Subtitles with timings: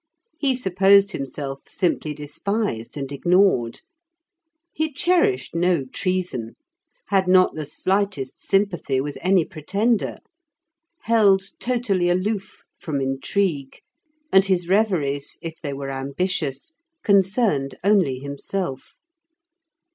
[0.39, 3.81] He supposed himself simply despised and ignored;
[4.73, 6.55] he cherished no treason,
[7.09, 10.17] had not the slightest sympathy with any pretender,
[11.01, 13.77] held totally aloof from intrigue,
[14.33, 16.73] and his reveries, if they were ambitious,
[17.03, 18.95] concerned only himself.